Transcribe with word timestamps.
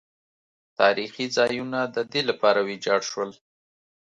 تاریخي 0.79 1.25
ځایونه 1.37 1.79
د 1.95 1.97
دې 2.11 2.21
لپاره 2.29 2.59
ویجاړ 2.67 2.99
شول. 3.09 3.31